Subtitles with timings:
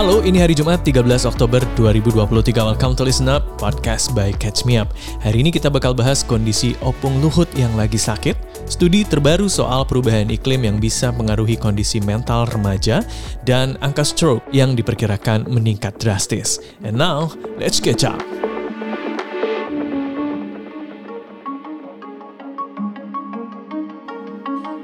[0.00, 2.56] Halo, ini hari Jumat 13 Oktober 2023.
[2.56, 4.96] Welcome to Listen Up, podcast by Catch Me Up.
[5.20, 10.32] Hari ini kita bakal bahas kondisi Opung Luhut yang lagi sakit, studi terbaru soal perubahan
[10.32, 13.04] iklim yang bisa mengaruhi kondisi mental remaja,
[13.44, 16.64] dan angka stroke yang diperkirakan meningkat drastis.
[16.80, 18.24] And now, let's catch up.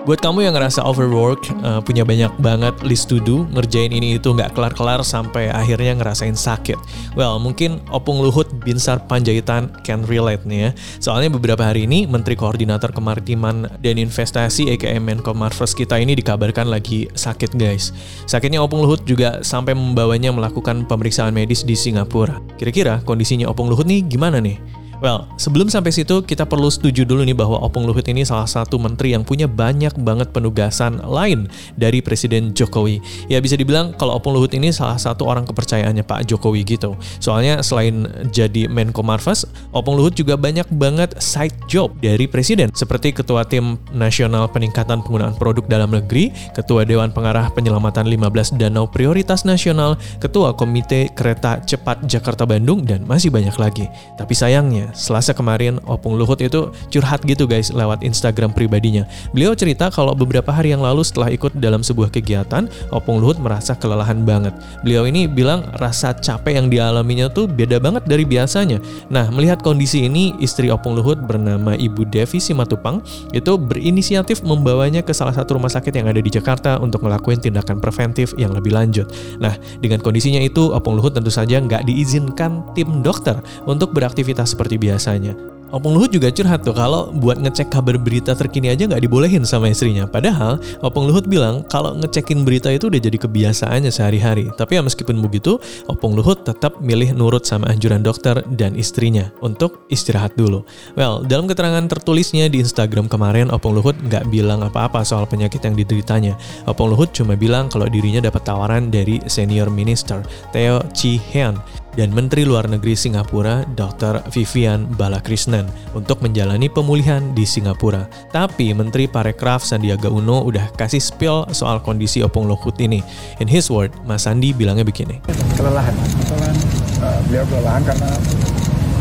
[0.07, 4.31] Buat kamu yang ngerasa overwork, uh, punya banyak banget list to do, ngerjain ini itu
[4.31, 6.79] nggak kelar-kelar sampai akhirnya ngerasain sakit.
[7.19, 10.71] Well, mungkin Opung Luhut Binsar Panjaitan can relate nih ya.
[11.03, 16.71] Soalnya beberapa hari ini Menteri Koordinator Kemaritiman dan Investasi EKM Menko Marves kita ini dikabarkan
[16.71, 17.91] lagi sakit guys.
[18.31, 22.39] Sakitnya Opung Luhut juga sampai membawanya melakukan pemeriksaan medis di Singapura.
[22.55, 24.86] Kira-kira kondisinya Opung Luhut nih gimana nih?
[24.97, 28.81] Well, sebelum sampai situ kita perlu setuju dulu nih bahwa Opung Luhut ini salah satu
[28.81, 33.05] menteri yang punya banyak banget penugasan lain dari Presiden Jokowi.
[33.29, 36.97] Ya bisa dibilang kalau Opung Luhut ini salah satu orang kepercayaannya Pak Jokowi gitu.
[37.21, 39.45] Soalnya selain jadi Menko Marves,
[39.77, 45.37] Opung Luhut juga banyak banget side job dari Presiden seperti Ketua Tim Nasional Peningkatan Penggunaan
[45.37, 52.01] Produk Dalam Negeri, Ketua Dewan Pengarah Penyelamatan 15 Danau Prioritas Nasional, Ketua Komite Kereta Cepat
[52.09, 53.85] Jakarta Bandung, dan masih banyak lagi.
[54.17, 59.09] Tapi sayangnya Selasa kemarin Opung Luhut itu curhat gitu guys lewat Instagram pribadinya.
[59.33, 63.73] Beliau cerita kalau beberapa hari yang lalu setelah ikut dalam sebuah kegiatan, Opung Luhut merasa
[63.75, 64.53] kelelahan banget.
[64.85, 68.79] Beliau ini bilang rasa capek yang dialaminya tuh beda banget dari biasanya.
[69.09, 73.03] Nah, melihat kondisi ini, istri Opung Luhut bernama Ibu Devi Simatupang
[73.33, 77.81] itu berinisiatif membawanya ke salah satu rumah sakit yang ada di Jakarta untuk ngelakuin tindakan
[77.81, 79.09] preventif yang lebih lanjut.
[79.41, 84.76] Nah, dengan kondisinya itu, Opung Luhut tentu saja nggak diizinkan tim dokter untuk beraktivitas seperti
[84.77, 85.57] biasanya.
[85.75, 89.67] Opung Luhut juga curhat tuh kalau buat ngecek kabar berita terkini aja nggak dibolehin sama
[89.67, 90.07] istrinya.
[90.07, 94.47] Padahal Opung Luhut bilang kalau ngecekin berita itu udah jadi kebiasaannya sehari-hari.
[94.55, 95.59] Tapi ya meskipun begitu,
[95.91, 100.63] Opung Luhut tetap milih nurut sama anjuran dokter dan istrinya untuk istirahat dulu.
[100.95, 105.75] Well, dalam keterangan tertulisnya di Instagram kemarin, Opung Luhut nggak bilang apa-apa soal penyakit yang
[105.75, 106.39] dideritanya.
[106.71, 110.23] Opung Luhut cuma bilang kalau dirinya dapat tawaran dari senior minister
[110.55, 111.59] Theo Chi Hean
[111.97, 114.21] dan Menteri Luar Negeri Singapura Dr.
[114.31, 115.65] Vivian Balakrishnan
[115.97, 118.05] untuk menjalani pemulihan di Singapura.
[118.31, 123.01] Tapi Menteri Parekraf Sandiaga Uno udah kasih spill soal kondisi Opung Luhut ini.
[123.41, 125.25] In his word, Mas Sandi bilangnya begini.
[125.57, 125.97] Kelelahan,
[126.29, 126.57] kelelahan.
[127.01, 128.11] Uh, beliau kelelahan karena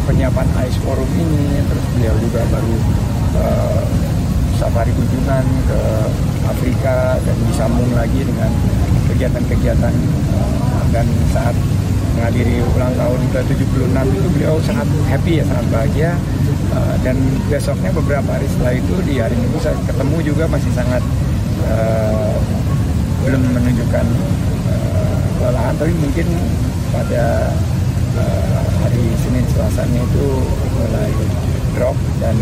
[0.08, 2.76] penyiapan ICE Forum ini, terus beliau juga baru
[3.44, 3.84] uh,
[4.56, 5.80] safari kunjungan ke
[6.48, 8.52] Afrika dan disambung lagi dengan
[9.12, 9.94] kegiatan-kegiatan
[10.40, 11.56] uh, dan saat
[12.16, 16.12] menghadiri ulang tahun ke-76 itu beliau sangat happy ya, sangat bahagia.
[16.76, 17.16] Uh, dan
[17.48, 21.04] besoknya beberapa hari setelah itu di hari Minggu saya ketemu juga masih sangat
[21.68, 22.36] uh,
[23.24, 24.06] belum menunjukkan
[24.72, 26.28] uh, kelelahan, tapi mungkin
[26.92, 27.54] pada
[28.20, 30.26] uh, hari Senin Selasanya itu
[30.76, 31.12] mulai
[31.76, 32.36] drop dan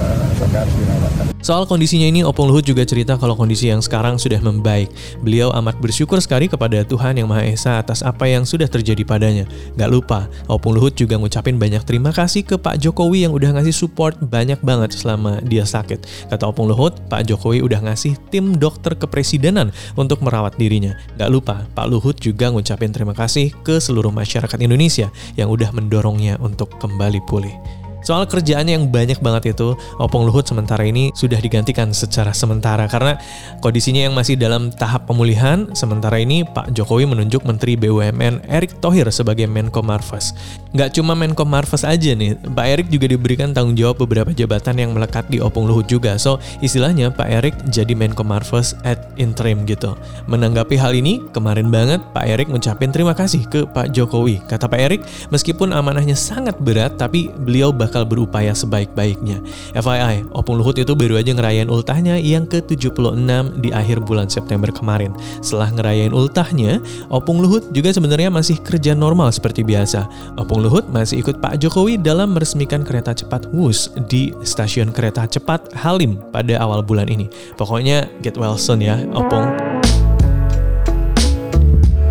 [0.00, 1.33] uh, saudara harus dirawat.
[1.44, 4.88] Soal kondisinya ini, Opung Luhut juga cerita kalau kondisi yang sekarang sudah membaik.
[5.20, 9.44] Beliau amat bersyukur sekali kepada Tuhan Yang Maha Esa atas apa yang sudah terjadi padanya.
[9.76, 13.76] Gak lupa, Opung Luhut juga ngucapin banyak terima kasih ke Pak Jokowi yang udah ngasih
[13.76, 16.32] support banyak banget selama dia sakit.
[16.32, 19.68] Kata Opung Luhut, Pak Jokowi udah ngasih tim dokter kepresidenan
[20.00, 20.96] untuk merawat dirinya.
[21.20, 26.40] Gak lupa, Pak Luhut juga ngucapin terima kasih ke seluruh masyarakat Indonesia yang udah mendorongnya
[26.40, 27.83] untuk kembali pulih.
[28.04, 33.16] Soal kerjaannya yang banyak banget itu, Opung Luhut sementara ini sudah digantikan secara sementara karena
[33.64, 35.72] kondisinya yang masih dalam tahap pemulihan.
[35.72, 40.36] Sementara ini Pak Jokowi menunjuk Menteri BUMN Erick Thohir sebagai Menko Marves.
[40.76, 44.90] Nggak cuma Menko Marves aja nih, Pak Erick juga diberikan tanggung jawab beberapa jabatan yang
[44.92, 46.20] melekat di Opung Luhut juga.
[46.20, 49.96] So, istilahnya Pak Erick jadi Menko Marves at interim gitu.
[50.26, 54.44] Menanggapi hal ini, kemarin banget Pak Erick ngucapin terima kasih ke Pak Jokowi.
[54.44, 59.38] Kata Pak Erick, meskipun amanahnya sangat berat, tapi beliau bakal bakal berupaya sebaik-baiknya.
[59.78, 65.14] FYI, Opung Luhut itu baru aja ngerayain ultahnya yang ke-76 di akhir bulan September kemarin.
[65.38, 70.10] Setelah ngerayain ultahnya, Opung Luhut juga sebenarnya masih kerja normal seperti biasa.
[70.34, 75.70] Opung Luhut masih ikut Pak Jokowi dalam meresmikan kereta cepat Wus di stasiun kereta cepat
[75.78, 77.30] Halim pada awal bulan ini.
[77.54, 79.54] Pokoknya get well soon ya, Opung.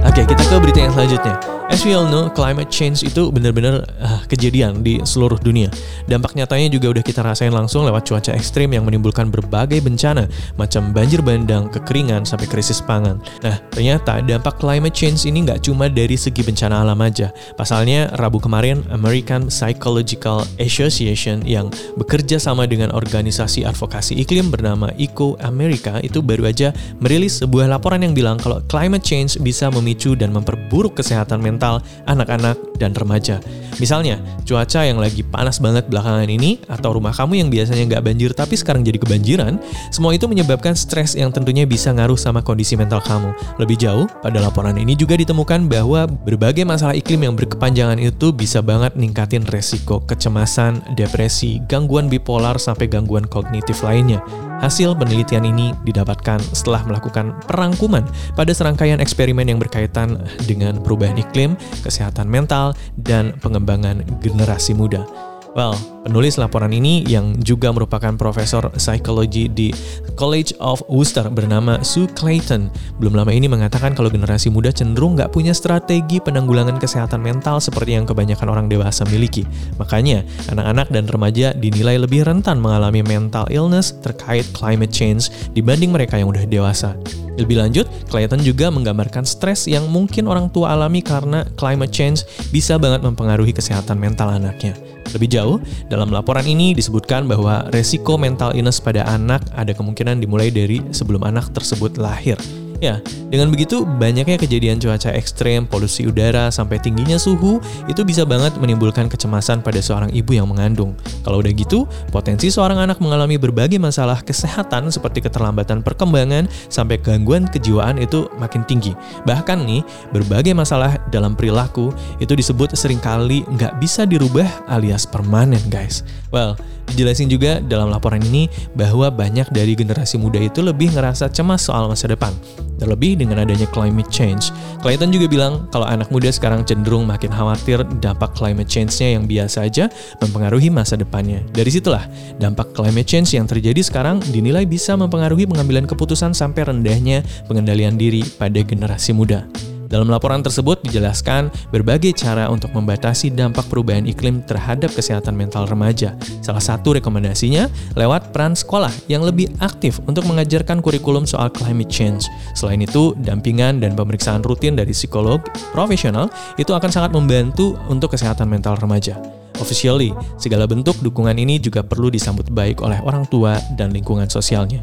[0.07, 1.62] Oke, kita ke berita yang selanjutnya.
[1.73, 5.73] As we all know, climate change itu benar-benar uh, kejadian di seluruh dunia.
[6.05, 10.93] Dampak nyatanya juga udah kita rasain langsung lewat cuaca ekstrim yang menimbulkan berbagai bencana, macam
[10.93, 13.17] banjir bandang, kekeringan, sampai krisis pangan.
[13.41, 17.33] Nah, ternyata dampak climate change ini nggak cuma dari segi bencana alam aja.
[17.57, 25.41] Pasalnya, Rabu kemarin, American Psychological Association yang bekerja sama dengan organisasi advokasi iklim bernama Eco
[25.41, 26.69] America itu baru aja
[27.01, 31.62] merilis sebuah laporan yang bilang kalau climate change bisa memicu dan memperburuk kesehatan mental
[32.09, 33.39] anak-anak dan remaja.
[33.81, 38.31] Misalnya, cuaca yang lagi panas banget belakangan ini, atau rumah kamu yang biasanya nggak banjir
[38.35, 39.57] tapi sekarang jadi kebanjiran,
[39.89, 43.33] semua itu menyebabkan stres yang tentunya bisa ngaruh sama kondisi mental kamu.
[43.57, 48.61] Lebih jauh, pada laporan ini juga ditemukan bahwa berbagai masalah iklim yang berkepanjangan itu bisa
[48.61, 54.21] banget ningkatin resiko kecemasan, depresi, gangguan bipolar, sampai gangguan kognitif lainnya.
[54.61, 58.05] Hasil penelitian ini didapatkan setelah melakukan perangkuman
[58.37, 65.32] pada serangkaian eksperimen yang berkaitan dengan perubahan iklim, kesehatan mental, dan pengembangan generasi muda.
[65.53, 69.69] Well, penulis laporan ini yang juga merupakan profesor psikologi di
[70.17, 75.29] College of Worcester bernama Sue Clayton belum lama ini mengatakan kalau generasi muda cenderung nggak
[75.29, 79.45] punya strategi penanggulangan kesehatan mental seperti yang kebanyakan orang dewasa miliki.
[79.77, 86.17] Makanya, anak-anak dan remaja dinilai lebih rentan mengalami mental illness terkait climate change dibanding mereka
[86.17, 86.97] yang udah dewasa.
[87.37, 92.77] Lebih lanjut, Clayton juga menggambarkan stres yang mungkin orang tua alami karena climate change bisa
[92.77, 94.77] banget mempengaruhi kesehatan mental anaknya.
[95.11, 95.57] Lebih jauh,
[95.91, 101.27] dalam laporan ini disebutkan bahwa resiko mental illness pada anak ada kemungkinan dimulai dari sebelum
[101.27, 102.39] anak tersebut lahir.
[102.83, 102.99] Ya,
[103.31, 109.07] dengan begitu banyaknya kejadian cuaca ekstrem, polusi udara, sampai tingginya suhu, itu bisa banget menimbulkan
[109.07, 110.91] kecemasan pada seorang ibu yang mengandung.
[111.23, 117.47] Kalau udah gitu, potensi seorang anak mengalami berbagai masalah kesehatan seperti keterlambatan perkembangan sampai gangguan
[117.47, 118.91] kejiwaan itu makin tinggi.
[119.23, 119.79] Bahkan nih,
[120.11, 126.03] berbagai masalah dalam perilaku itu disebut sering kali nggak bisa dirubah alias permanen guys.
[126.35, 126.59] Well,
[126.91, 131.87] dijelasin juga dalam laporan ini bahwa banyak dari generasi muda itu lebih ngerasa cemas soal
[131.87, 132.35] masa depan.
[132.77, 134.53] Terlebih dengan adanya climate change.
[134.85, 139.65] Clayton juga bilang kalau anak muda sekarang cenderung makin khawatir dampak climate change-nya yang biasa
[139.65, 139.87] aja
[140.21, 141.41] mempengaruhi masa depannya.
[141.51, 142.05] Dari situlah,
[142.37, 148.21] dampak climate change yang terjadi sekarang dinilai bisa mempengaruhi pengambilan keputusan sampai rendahnya pengendalian diri
[148.37, 149.72] pada generasi muda.
[149.93, 156.17] Dalam laporan tersebut dijelaskan berbagai cara untuk membatasi dampak perubahan iklim terhadap kesehatan mental remaja.
[156.41, 162.25] Salah satu rekomendasinya lewat peran sekolah yang lebih aktif untuk mengajarkan kurikulum soal climate change.
[162.57, 165.45] Selain itu, dampingan dan pemeriksaan rutin dari psikolog
[165.77, 166.25] profesional
[166.57, 169.21] itu akan sangat membantu untuk kesehatan mental remaja.
[169.61, 170.09] Officially,
[170.41, 174.81] segala bentuk dukungan ini juga perlu disambut baik oleh orang tua dan lingkungan sosialnya.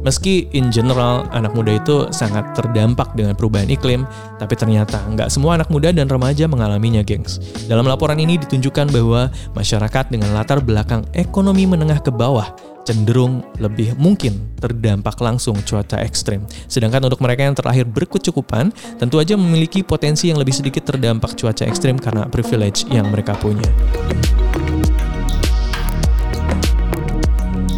[0.00, 4.06] Meski in general anak muda itu sangat terdampak dengan perubahan iklim,
[4.38, 7.42] tapi ternyata nggak semua anak muda dan remaja mengalaminya, gengs.
[7.66, 12.48] Dalam laporan ini ditunjukkan bahwa masyarakat dengan latar belakang ekonomi menengah ke bawah
[12.84, 16.42] cenderung lebih mungkin terdampak langsung cuaca ekstrim.
[16.66, 21.68] Sedangkan untuk mereka yang terakhir berkecukupan, tentu aja memiliki potensi yang lebih sedikit terdampak cuaca
[21.68, 23.68] ekstrim karena privilege yang mereka punya.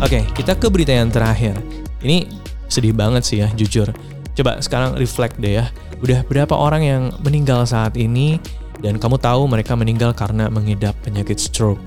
[0.03, 1.82] Oke, kita ke berita yang terakhir.
[2.03, 2.27] Ini
[2.67, 3.91] sedih banget sih ya, jujur.
[4.33, 5.71] Coba sekarang reflect deh ya.
[6.03, 8.43] Udah berapa orang yang meninggal saat ini
[8.83, 11.81] dan kamu tahu mereka meninggal karena mengidap penyakit stroke.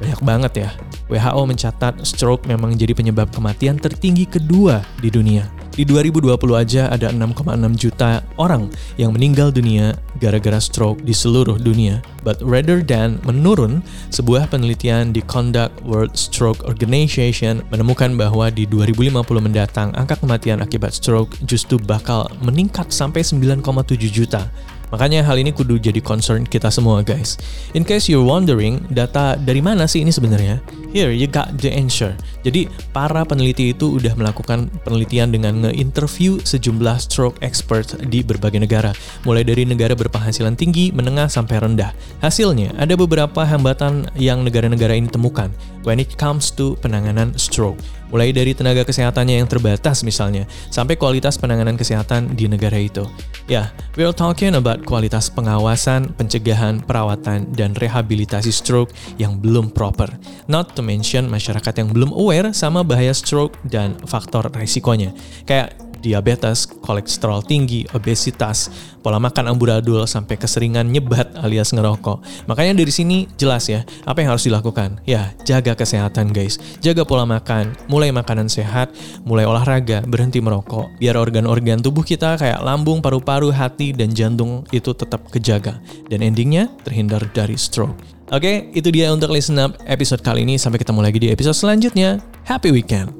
[0.00, 0.70] Banyak banget ya.
[1.12, 5.44] WHO mencatat stroke memang jadi penyebab kematian tertinggi kedua di dunia.
[5.70, 7.46] Di 2020 aja ada 6,6
[7.78, 8.66] juta orang
[8.98, 12.04] yang meninggal dunia gara-gara stroke di seluruh dunia.
[12.20, 13.80] But rather than menurun,
[14.12, 20.92] sebuah penelitian di Conduct World Stroke Organization menemukan bahwa di 2050 mendatang angka kematian akibat
[20.92, 23.64] stroke justru bakal meningkat sampai 9,7
[24.12, 24.52] juta.
[24.90, 27.38] Makanya hal ini kudu jadi concern kita semua guys.
[27.78, 30.58] In case you're wondering, data dari mana sih ini sebenarnya?
[30.90, 32.18] Here you got the answer.
[32.42, 38.90] Jadi para peneliti itu udah melakukan penelitian dengan nge-interview sejumlah stroke expert di berbagai negara,
[39.22, 41.94] mulai dari negara berpenghasilan tinggi, menengah sampai rendah.
[42.18, 45.54] Hasilnya ada beberapa hambatan yang negara-negara ini temukan
[45.86, 47.78] when it comes to penanganan stroke
[48.10, 53.06] mulai dari tenaga kesehatannya yang terbatas misalnya, sampai kualitas penanganan kesehatan di negara itu.
[53.46, 60.10] Ya, we're talking about kualitas pengawasan, pencegahan, perawatan, dan rehabilitasi stroke yang belum proper.
[60.50, 65.12] Not to mention masyarakat yang belum aware sama bahaya stroke dan faktor resikonya.
[65.44, 68.72] Kayak diabetes, kolesterol tinggi, obesitas,
[69.04, 72.48] pola makan amburadul, sampai keseringan nyebat alias ngerokok.
[72.48, 74.98] Makanya dari sini jelas ya, apa yang harus dilakukan?
[75.04, 76.56] Ya, jaga kesehatan guys.
[76.80, 78.90] Jaga pola makan, mulai makanan sehat,
[79.22, 80.88] mulai olahraga, berhenti merokok.
[80.96, 85.78] Biar organ-organ tubuh kita kayak lambung, paru-paru, hati, dan jantung itu tetap kejaga.
[86.08, 88.20] Dan endingnya terhindar dari stroke.
[88.30, 90.54] Oke, itu dia untuk listen up episode kali ini.
[90.54, 92.22] Sampai ketemu lagi di episode selanjutnya.
[92.46, 93.19] Happy weekend!